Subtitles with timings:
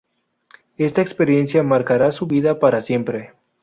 [0.79, 3.35] Esta experiencia marcara su vida para siempre.